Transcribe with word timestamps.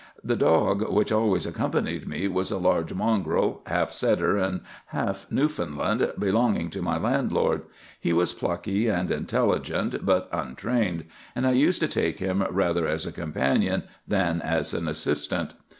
The 0.23 0.35
dog 0.35 0.91
which 0.91 1.11
always 1.11 1.45
accompanied 1.45 2.07
me 2.07 2.27
was 2.27 2.49
a 2.49 2.57
large 2.57 2.91
mongrel, 2.91 3.61
half 3.67 3.91
setter 3.91 4.35
and 4.35 4.61
half 4.87 5.27
Newfoundland, 5.29 6.13
belonging 6.17 6.71
to 6.71 6.81
my 6.81 6.97
landlord. 6.97 7.61
He 7.99 8.11
was 8.11 8.33
plucky 8.33 8.87
and 8.87 9.11
intelligent, 9.11 10.03
but 10.03 10.27
untrained; 10.33 11.03
and 11.35 11.45
I 11.45 11.51
used 11.51 11.81
to 11.81 11.87
take 11.87 12.17
him 12.17 12.41
rather 12.49 12.87
as 12.87 13.05
a 13.05 13.11
companion 13.11 13.83
than 14.07 14.41
as 14.41 14.73
an 14.73 14.87
assistant. 14.87 15.53